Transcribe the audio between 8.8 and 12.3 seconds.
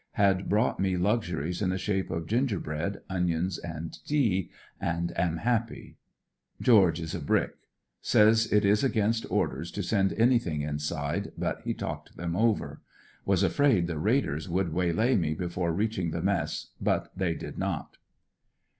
against orders to send any thing inside but he talked